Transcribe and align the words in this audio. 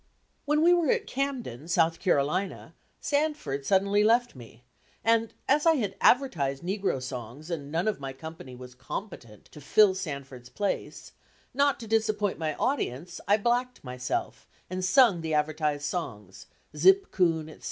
When 0.45 0.63
we 0.63 0.73
were 0.73 0.89
at 0.89 1.05
Camden, 1.05 1.67
South 1.67 1.99
Carolina, 1.99 2.73
Sanford 2.99 3.67
suddenly 3.67 4.03
left 4.03 4.35
me, 4.35 4.63
and 5.03 5.31
as 5.47 5.67
I 5.67 5.73
had 5.75 5.95
advertised 6.01 6.63
negro 6.63 6.99
songs 6.99 7.51
and 7.51 7.71
none 7.71 7.87
of 7.87 7.99
my 7.99 8.11
company 8.11 8.55
was 8.55 8.73
competent 8.73 9.45
to 9.51 9.61
fill 9.61 9.93
Sanford's 9.93 10.49
place, 10.49 11.11
not 11.53 11.79
to 11.81 11.87
disappoint 11.87 12.39
my 12.39 12.55
audience, 12.55 13.21
I 13.27 13.37
blacked 13.37 13.83
myself 13.83 14.47
and 14.71 14.83
sung 14.83 15.21
the 15.21 15.35
advertised 15.35 15.85
songs, 15.85 16.47
"Zip 16.75 17.11
Coon," 17.11 17.47
etc. 17.47 17.59